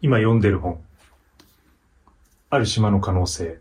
[0.00, 0.80] 今読んでる本。
[2.50, 3.58] ある島の可能性。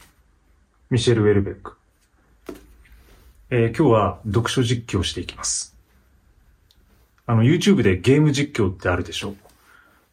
[0.92, 1.78] ミシェル・ウェルベック。
[3.50, 5.76] えー今日は読書実況していきます。
[7.26, 9.34] あの、YouTube でゲーム実況ってあるでしょ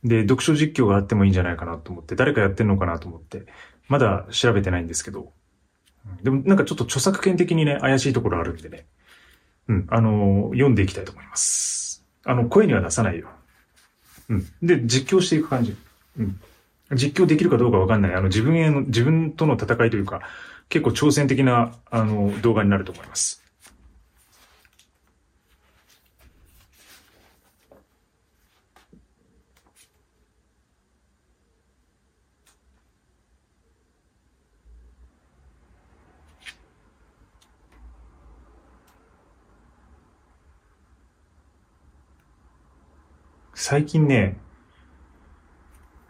[0.03, 3.45] で、読書実況があってもいいんじゃないかなと思って、誰かやってんのかなと思って、
[3.89, 5.31] まだ調べてないんですけど、
[6.23, 8.87] でもなんかちょっと著作権的にね、怪しいところあるんでね、
[9.69, 12.03] うん、あのー読んでいきたいと思います。
[12.25, 13.29] あの、声には出さないよ。
[14.31, 14.47] うん。
[14.63, 15.77] で、実況していく感じ。
[16.19, 16.41] うん。
[16.93, 18.15] 実況できるかどうかわかんない。
[18.15, 20.21] あの、自分への、自分との戦いというか、
[20.69, 23.43] 結構挑戦的な、あの、動画になると思います。
[43.55, 44.37] 最近ね、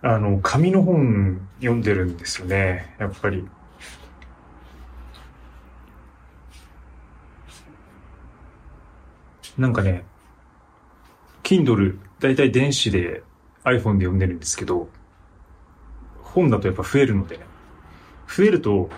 [0.07, 3.49] あの、紙の本読んでるんですよね、やっぱり。
[9.57, 10.05] なんかね、
[11.43, 13.23] Kindle、だいたい電子で
[13.65, 14.91] iPhone で読んでるんですけど、
[16.21, 17.41] 本だとやっぱ増えるので。
[18.29, 18.91] 増えると、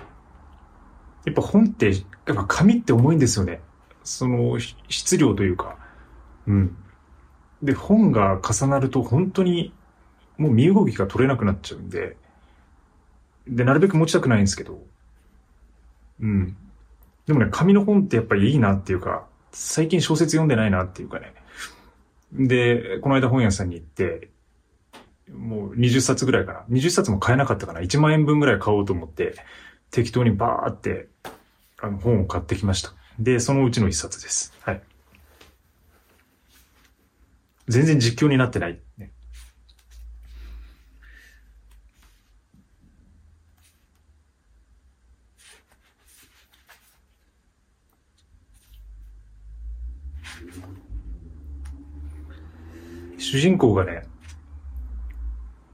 [1.24, 1.92] やっぱ本って、
[2.26, 3.60] やっぱ紙って重いんですよね。
[4.02, 5.76] その、質量というか。
[6.48, 6.76] うん。
[7.62, 9.72] で、本が重なると本当に
[10.38, 12.16] もう身動きが取れなくなっちゃうんで、
[13.48, 14.82] で、なるべく持ちたくないんですけど、
[16.20, 16.56] うん。
[17.26, 21.32] でもね、紙の本ってやっぱりいいなっていうか、最近小説読んでないなっていうかね。
[22.32, 24.30] で、この間本屋さんに行って、
[25.32, 26.64] もう20冊ぐらいかな。
[26.70, 27.80] 20冊も買えなかったかな。
[27.80, 29.34] 1万円分ぐらい買おうと思って、
[29.90, 31.08] 適当にバーって、
[31.80, 32.92] あの、本を買ってきました。
[33.18, 34.52] で、そのうちの1冊です。
[34.60, 34.82] はい。
[37.68, 38.78] 全然実況になってない。
[38.98, 39.10] ね、
[53.36, 54.02] 主人公がね、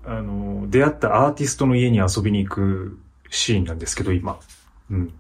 [0.05, 2.99] あの、出会ったアーティストの家に遊びに行く
[3.31, 4.41] シーンなんですけど、今。
[4.91, 5.15] うん。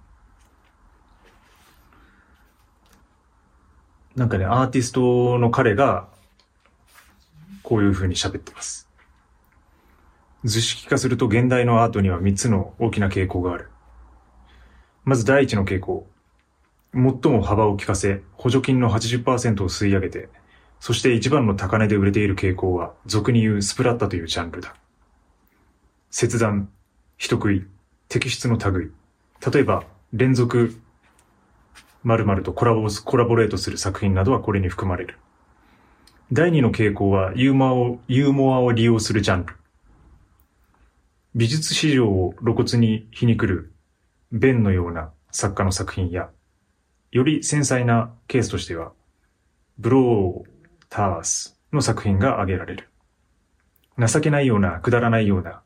[4.16, 6.08] なんかね、アーティストの彼が、
[7.62, 8.88] こういう風に喋ってます。
[10.42, 13.68] 図式化すると現代のアートには3つの大きな傾向がある。
[15.04, 16.08] まず第一の傾向。
[16.92, 17.02] 最
[17.32, 20.28] も幅を利かせ、補助金の80%を吸い上げて、
[20.82, 24.74] そして一番の高値で売れている傾向は、俗に言うスプラッタというジャンルだ。
[26.10, 26.70] 切断、
[27.16, 27.64] 人食い、
[28.08, 28.90] 摘出の類。
[29.52, 30.74] 例えば、連続、
[32.02, 35.18] 〇〇とコラボコラボレートする作品などはこれに含まれる。
[36.32, 39.54] 第二の傾向はユーモアを、ユーモアを利用するジャンル。
[41.36, 43.72] 美術史上を露骨に皮肉る、
[44.32, 46.30] ベンのような作家の作品や、
[47.12, 48.90] より繊細なケースとしては、
[49.78, 50.51] ブロー
[50.92, 52.90] タースの作品が挙げられる。
[53.98, 55.62] 情けないような、くだらないような、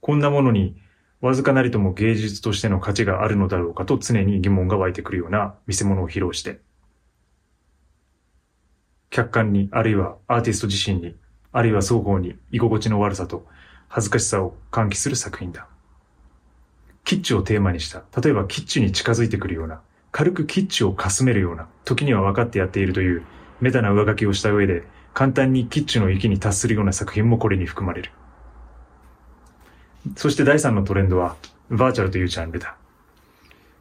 [0.00, 0.76] こんなものに
[1.20, 6.60] わずかなりとも芸術としての価値があるのだろうかと常に疑問が湧いてくるような見せ物を披露して、
[9.10, 11.14] 客観に、あるいはアーティスト自身に、
[11.52, 13.46] あるいは双方に居心地の悪さと
[13.86, 15.68] 恥ずかしさを喚起する作品だ。
[17.04, 23.22] キッチをテーマにした、例えばキッチに近づいてくるような、軽くキッチをかすめるような、時には分かってやっているという、
[23.60, 28.10] メタな上書きをした上で、簡単にキッチュの域に達するような作品もこれに含まれる。
[30.16, 31.36] そして第三のトレンドは、
[31.70, 32.76] バーチャルというジャンルだ。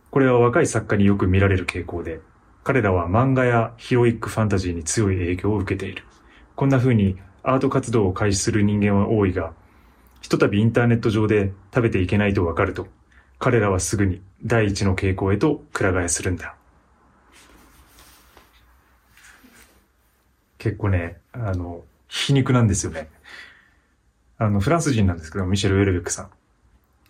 [0.10, 2.20] これは若い作家によく見られる傾向で、
[2.64, 6.04] 彼らは漫画やヒロイックファンタジーに強い影響を受けている。
[6.56, 9.54] こんな風にアート活動を開始する人間は多いが、
[10.22, 12.88] ひとたびインターネット上で食べていけないとわかると、
[13.40, 16.56] 彼らはすぐに第一の傾向へとくら替えするんだ。
[20.64, 23.10] 結構ね、あの、皮肉なんですよね。
[24.38, 26.30] あの、フランス人なんですけど、ミシェル・ウェルベックさん。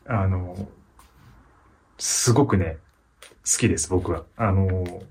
[0.07, 0.67] あの、
[1.99, 2.77] すごくね、
[3.21, 4.23] 好きです、僕は。
[4.37, 5.03] あの、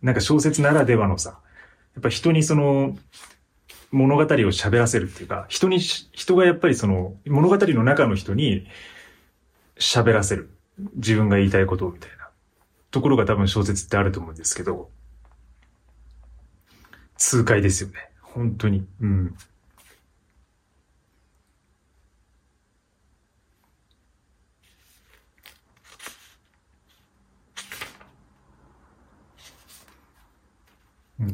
[0.00, 1.38] なんか小説ならではのさ、
[1.94, 2.96] やっぱ人にその、
[3.90, 8.66] 物語を喋らせるっていうか、人に、人がやっぱりその、物語の中の人に
[9.78, 10.48] 喋らせる。
[10.94, 12.30] 自分が言いたいことをみたいな。
[12.90, 14.88] ところが多分小説ってあると思うんですけど、
[17.18, 17.96] 痛快ですよね。
[18.22, 18.86] 本当に。
[19.00, 19.34] うん。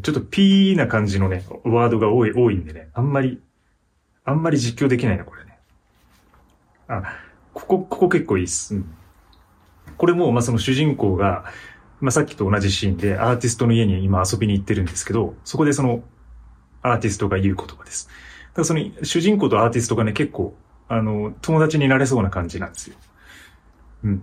[0.02, 3.40] ちょっとピーな感じのね、ワードが多い、多いんでね、あんまり、
[4.24, 5.58] あんまり実況できないな、これね。
[6.88, 7.02] あ、
[7.52, 8.74] ここ、ここ結構いいっす。
[8.74, 8.94] うん、
[9.98, 11.44] これも、まあ、その主人公が、
[12.04, 16.02] まあ、さっきと同じシーンでアーティストの家に今遊びに行ってるんですけど、そこでその
[16.82, 18.08] アーティストが言う言葉です。
[18.08, 18.12] だ
[18.56, 20.54] からその主人公とアーティストがね、結構、
[20.86, 22.96] あの、友達になれそうな感じなんですよ。
[24.04, 24.22] うん。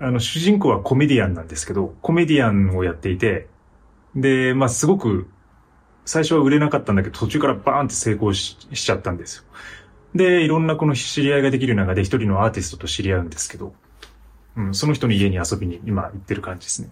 [0.00, 3.46] あの、主人公はコメディアンなんですけど、コメディアンをやっていて、
[4.16, 5.30] で、まあ、すごく、
[6.04, 9.44] 最初は売れなかったんだけど、途中からバーンって成功ししちゃったんですよ。
[10.16, 13.74] で、いろんなこの知り合いができる中で一人のアーティストと知り合うんですけど、
[14.56, 16.88] うん、その人の家に遊びに今行ってる感じですね。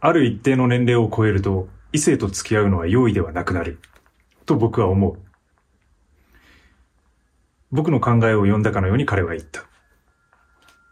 [0.00, 3.78] ある一定の年齢を超えると、異性と付き合うのは容易ではなくなる。
[4.46, 5.18] と僕は思う。
[7.70, 9.64] 僕の考えを読んだかのように彼は言った。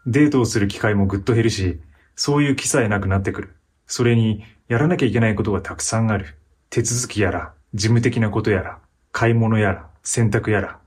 [0.05, 1.79] デートをする機会もぐっと減るし、
[2.15, 3.55] そういう気さえなくなってくる。
[3.85, 6.37] それに、やらなきゃいけないことがたくさんある。
[6.69, 8.79] 手続きやら、事務的なことやら、
[9.11, 10.79] 買い物やら、洗濯やら。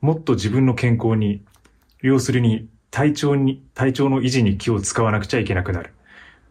[0.00, 1.44] もっと自分の健康に
[2.02, 5.92] 要するに体調に、体調の維持に気を使わなくちゃいけなくなる。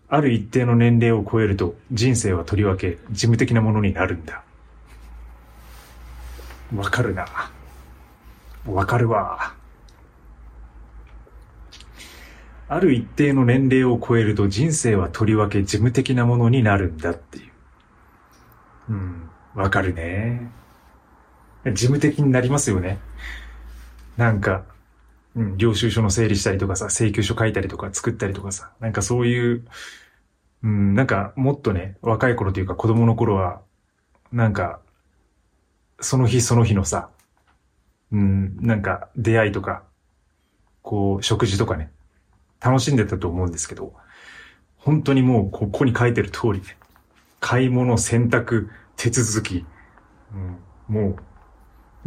[0.09, 4.44] ある一定の年齢を超えると人生はとりわけ事務的なものになるんだ。
[6.75, 7.25] わかるな。
[8.65, 9.53] わかるわ。
[12.68, 17.51] ある一定の年齢を超えると人生はとりわけ事務的なものになるんだっていう。
[18.89, 20.50] うん、わかるね。
[21.65, 23.00] 事務的になりますよね。
[24.18, 24.63] なんか、
[25.36, 29.66] うん、領収書の整理したりとかさ、請求書書いたりとか作ったりとかさ、なんかそういう、
[30.63, 33.62] うん、なんかもっとね、若い頃というか子供の頃は、
[34.31, 34.80] なんか、
[36.00, 37.10] その日その日のさ、
[38.12, 39.83] うん、なんか出会いとか、
[40.81, 41.92] こう、食事とかね、
[42.60, 43.94] 楽しんでたと思うんですけど、
[44.78, 46.62] 本当にもうここに書いてる通り、
[47.39, 49.66] 買い物、選択、手続き、
[50.33, 50.57] うん、
[50.94, 51.16] もう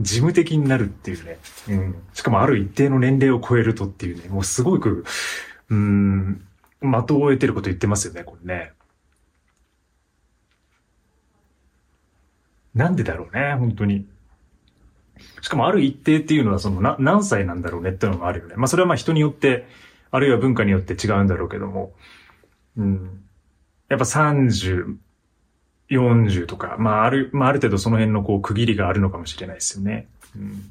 [0.00, 1.38] 事務的になるっていうね。
[1.68, 1.96] うん。
[2.12, 5.04] しかもある一定の年齢を超えるとっていうね、もうすごく、
[5.70, 6.44] うん、
[6.80, 8.72] 的を得てること言ってますよね、これね。
[12.74, 14.06] なんでだろうね、本当に。
[15.40, 18.56] しかもある一定っていうのはそのな何歳なんだろうねっていうのもあるよね。
[18.56, 19.66] まあそれはまあ人によって、
[20.10, 21.92] あるいは文化によって違うんだろうけども、
[22.76, 23.24] うん。
[23.88, 24.96] やっぱ30、
[25.90, 30.08] 40とか、まあある、まあある程度その辺のこう区切りがあるのかもしれないですよね。
[30.36, 30.70] うん、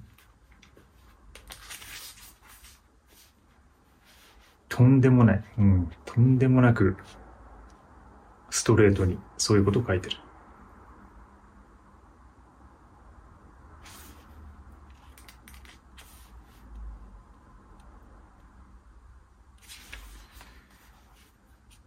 [4.69, 5.44] とんでもない。
[5.60, 5.92] うん。
[6.06, 6.98] とんでもなく、
[8.50, 10.18] ストレートにそういうことを書いてる。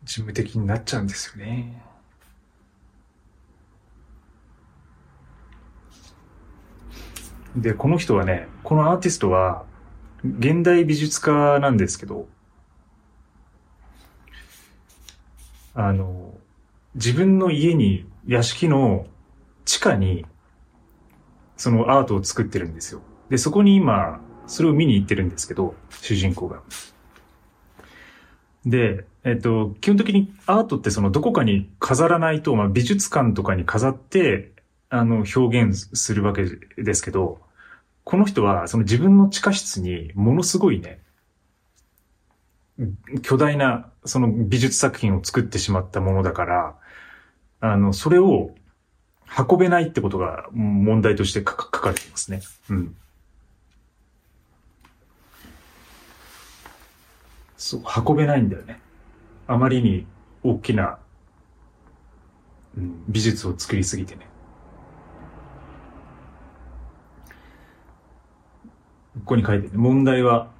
[0.04, 1.82] 事務的になっちゃうんですよね。
[7.56, 9.64] で、この人はね、このアーティストは、
[10.22, 12.28] 現代美術家なんですけど、
[15.74, 16.34] あの、
[16.94, 19.06] 自分の家に、屋敷の
[19.64, 20.26] 地下に、
[21.56, 23.00] そのアートを作ってるんですよ。
[23.30, 26.62] で、そこに今、それを見に行ってるんですけど、主人公が。
[28.66, 34.52] で、えっと、基本的にアートってそのどこかに飾らないと、まあ、美術館とかに飾って、
[34.88, 36.44] あの、表現するわけ
[36.76, 37.45] ですけど、
[38.06, 41.00] この人はその自分の地下室にものすごいね、
[43.22, 46.76] 巨大なその美術作品を作ってしまったものだから、
[47.60, 48.54] あの、それを
[49.36, 52.42] 運べないってことが問題として書かれていますね。
[52.70, 52.96] うん。
[57.56, 58.78] そう、運べないんだよね。
[59.48, 60.06] あまりに
[60.44, 61.00] 大きな、
[62.78, 64.28] うん、美術を作りすぎてね。
[69.20, 69.68] ここに書いて。
[69.76, 70.50] 問題は、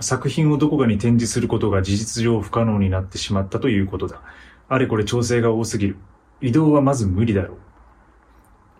[0.00, 4.20] 作品をどこかに展示することが事実上不可能になってしまったということだ。
[4.68, 5.96] あれこれ調整が多すぎる。
[6.40, 7.58] 移動はまず無理だろう。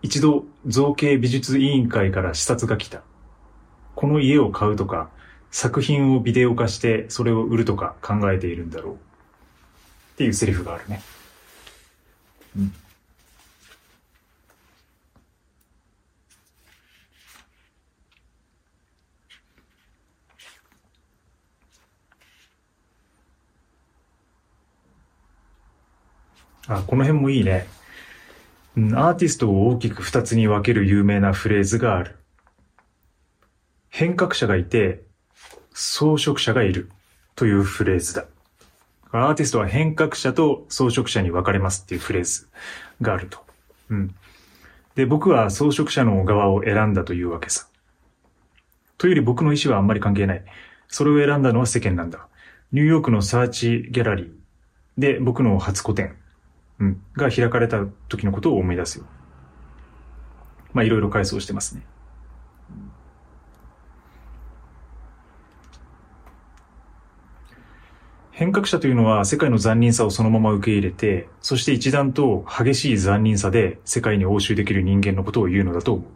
[0.02, 3.02] 一度、造形美術委員会から視察が来た。
[3.94, 5.08] この家を買うとか、
[5.50, 8.94] 作品をビデオ化してそれを売るとか考えているんだろう。
[8.94, 8.96] っ
[10.16, 11.00] ていうセリフがあるね。
[12.56, 12.72] うん。
[26.68, 27.66] あ、この辺もいいね。
[28.76, 32.16] アーティストを大きく二つに分ける有名なフレーズがある。
[33.90, 35.02] 変革者がいて、
[35.72, 36.90] 装飾者がいる
[37.36, 38.24] というフレーズだ。
[39.12, 42.48] アーティストは変革者と装飾者に分かれますっていうフレーズ
[43.00, 43.38] があると。
[43.90, 44.14] うん。
[44.96, 47.68] で、僕は装飾者の側を選んだというわけさ。
[48.98, 50.44] というより僕の意思はあんまり関係ない。
[50.88, 52.26] それを選んだのは世間なんだ。
[52.72, 54.32] ニューヨークのサーチギャラリー
[54.98, 56.16] で僕の初個展、
[56.80, 59.04] うん、が開かれた時のことを思い出すよ。
[60.72, 61.82] まあいろいろ回想してますね。
[68.32, 76.06] 変革者というのは世界の残忍さをそのまま受け入れて、そして一段と激しい残忍さで世界に応酬できる人間のことを言うのだと思う。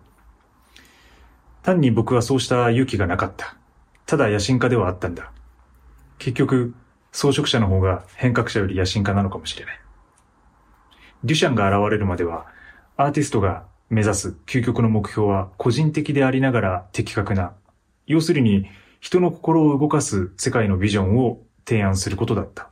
[1.62, 3.57] 単に僕はそうした勇気がなかった。
[4.05, 5.31] ただ野心家ではあったんだ。
[6.19, 6.75] 結局、
[7.12, 9.81] 装飾者の方が変革者より野心家なのかもしれない。
[11.25, 12.46] デュシャンが現れるまでは、
[12.96, 17.52] アーティストが目指す究極の目標は個人的でありながら的確な、
[18.06, 18.66] 要するに
[19.00, 22.70] 人の心を動かす世界のビジョンを提案することだった。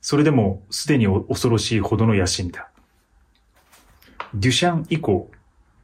[0.00, 2.68] それでもすでに恐ろしいほどの野心だ。
[4.34, 5.30] デュシャン以降、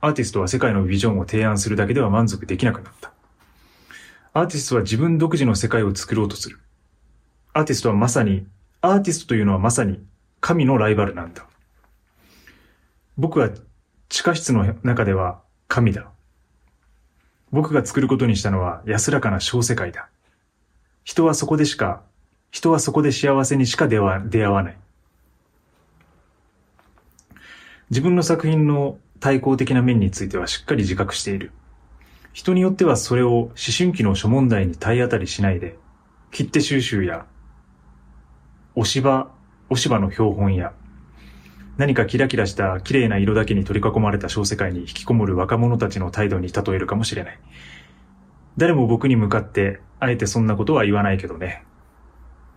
[0.00, 3.12] アーティストは世界のビジョンを提案するだけでは満足できなくなった。
[4.32, 6.58] アーティストは自分独自の世界を作ろうとする。
[7.52, 8.46] アーティストはまさに、
[8.80, 10.00] アーティストというのはまさに
[10.49, 11.45] 神のライバルなんだ。
[13.19, 13.50] 僕は
[14.09, 16.09] 地下室の中では神だ。
[17.50, 20.09] 僕が作ることにしたのは安らかな小世界だ。
[21.05, 22.00] 人はそこでしか、
[22.50, 24.78] 人はそこで幸せにしか出会わない。
[27.90, 31.52] 自分の作品の対抗的な面についてはしっかり自覚している。
[32.33, 35.76] 人によってはそれを思春期の諸問題に体当たりしないで、
[36.31, 37.26] 切手収集や、
[38.75, 39.37] 押し場、
[39.70, 40.72] 押し場の標本や、
[41.76, 47.38] 何かキラキラした綺麗な色だけに取り囲まれた小世界に引きこもる若者たちの態度に例えるかもしれない。
[48.56, 51.64] 誰も僕に向かって、あえてそんなことは言わないけどね。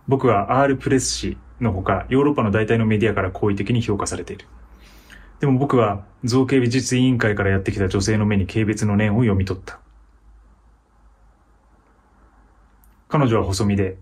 [0.08, 4.46] 僕は R プレス誌のほか、ヨーロッパの大体のメディアから好意的に評価されている。
[5.38, 9.78] でも僕は造形美術委員会からやってきた女性の目に軽蔑の念を読み取った。
[13.08, 13.98] 彼女は細身で、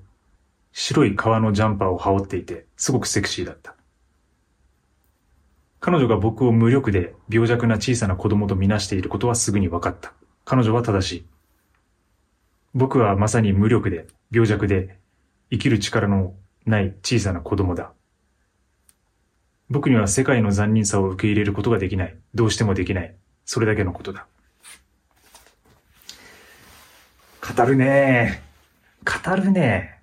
[0.73, 3.75] 白い革のジャンパーを羽織っていて、すごくセクシーだった。
[5.81, 10.13] 彼女が僕を無力で病弱な小さな子供とみなしていることはすぐに分かった。
[10.45, 11.27] 彼女は正しい。
[12.75, 14.99] 僕はまさに無力で病弱で
[15.51, 16.35] 生きる力の
[16.67, 17.93] ない小さな子供だ。
[19.71, 22.17] 僕には世界の残忍さを受け入れることができない。
[22.35, 23.15] どうしてもできない。
[23.45, 24.27] それだけのことだ。
[27.57, 28.43] 語るね
[29.05, 30.00] 語るね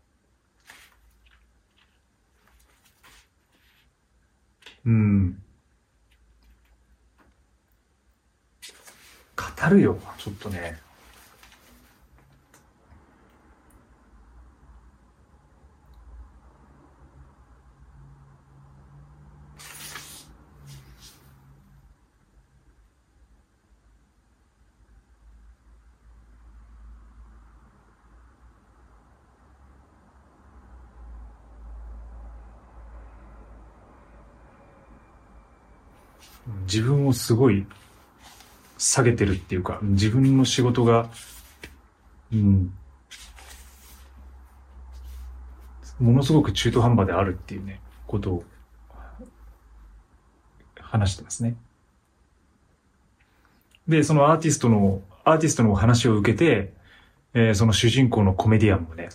[4.87, 5.43] うん。
[9.35, 10.79] 語るよ、ちょっとね。
[36.63, 37.65] 自分をすごい
[38.77, 41.09] 下げてるっていうか、自分の仕事が、
[42.31, 42.73] うん、
[45.99, 48.43] ものすごく中途半端であるっていうね、ことを
[50.79, 51.55] 話してますね。
[53.87, 56.73] で、そのアーティストの、アーティストの話を受けて、
[57.33, 59.09] えー、その主人公のコメディアンもね、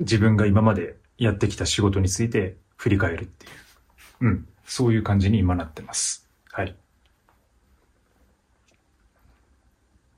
[0.00, 4.26] 自分が今までやってきた仕事について振り返るっていう。
[4.26, 4.48] うん。
[4.64, 6.28] そういう感じに今なってます。
[6.50, 6.74] はい。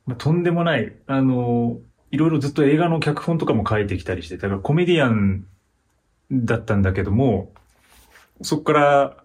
[0.06, 1.78] まあ、とんでもない、あの、
[2.10, 5.46] いろいろずっと映画の脚本とかも書いてきたりして、だからコメディアン
[6.30, 7.52] だったんだけども、
[8.42, 9.16] そこから、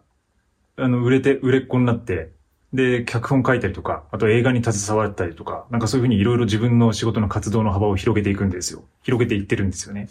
[0.78, 2.32] あの、売れて、売れっ子になって、
[2.72, 8.84] で、脚本書いたりとか、あと映画に携わったりとか、なんかそういうふうにいろいろ自分の仕事の活動の幅を広げていくんですよ。
[9.02, 10.08] 広げていってるんですよね。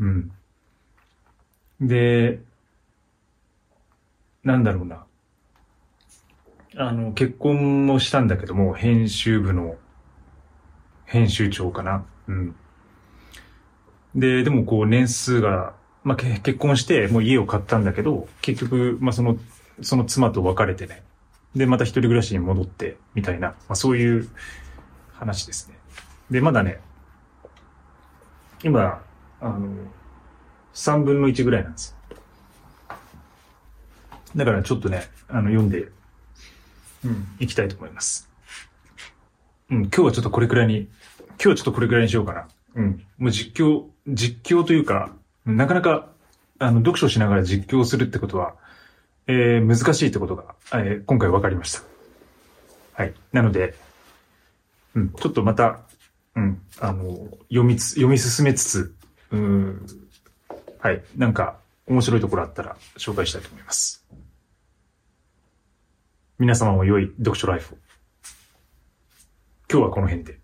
[0.00, 0.32] うん。
[1.80, 2.40] で、
[4.46, 5.04] なんだろうな。
[6.76, 9.74] あの、結婚もしたんだけども、編集部の
[11.04, 12.06] 編集長かな。
[12.28, 12.54] うん。
[14.14, 15.74] で、でもこう年数が、
[16.04, 19.36] まあ、結婚してもう家を買ったんだけど、結局、まあ、その、
[19.82, 21.02] その妻と別れてね。
[21.56, 24.28] で、また一人暮らしに戻って、みたいな、まあ、そういう
[25.14, 25.76] 話ですね。
[26.30, 26.78] で、まだね、
[28.62, 29.02] 今、
[29.40, 29.74] あの、
[30.72, 31.96] 三分の一ぐらいなんです
[34.36, 35.88] だからちょっとね、あの、読んで、
[37.04, 38.28] うん、いきたいと思います。
[39.70, 40.88] うん、今日はちょっとこれくらいに、今
[41.38, 42.48] 日はちょっとこれくらいにしようかな。
[42.74, 43.04] うん。
[43.18, 45.12] もう実況、実況というか、
[45.46, 46.10] なかなか、
[46.58, 48.54] あの、読書しながら実況するってことは、
[49.26, 51.82] えー、難しいってことが、えー、今回分かりました。
[52.92, 53.14] はい。
[53.32, 53.74] なので、
[54.94, 55.80] うん、ちょっとまた、
[56.34, 58.94] うん、あの、読みつ、読み進めつつ、
[59.30, 59.86] うん、
[60.78, 64.04] はい、なんか、面白いところあったら紹介したいと思います。
[66.38, 67.78] 皆様も良い読書ライフを。
[69.70, 70.38] 今日はこの辺で。